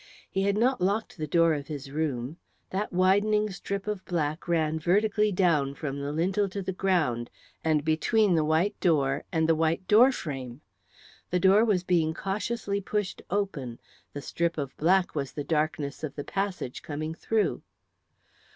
[0.31, 2.37] He had not locked the door of his room;
[2.71, 7.29] that widening strip of black ran vertically down from the lintel to the ground
[7.63, 10.61] and between the white door and the white door frame.
[11.29, 13.77] The door was being cautiously pushed open;
[14.11, 17.61] the strip of black was the darkness of the passage coming through.